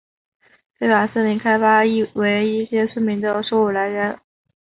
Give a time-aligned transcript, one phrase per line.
[0.79, 4.19] 非法森林开发亦为一些村民的收入来源。